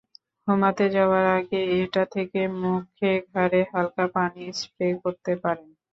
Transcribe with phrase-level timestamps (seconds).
[0.47, 5.69] ঘুমাতে যাওয়ার আগে এটা থেকে মুখে-ঘাড়ে হালকা পানি স্প্রে করতে পারেন।